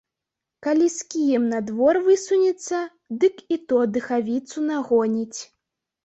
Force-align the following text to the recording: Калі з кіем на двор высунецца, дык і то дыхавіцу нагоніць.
Калі 0.67 0.85
з 0.91 0.99
кіем 1.11 1.43
на 1.49 1.59
двор 1.67 1.99
высунецца, 2.07 2.79
дык 3.23 3.35
і 3.55 3.59
то 3.73 3.77
дыхавіцу 3.97 4.57
нагоніць. 4.71 5.39